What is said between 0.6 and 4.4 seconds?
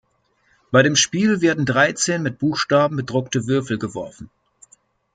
Bei dem Spiel werden dreizehn mit Buchstaben bedruckte Würfel geworfen.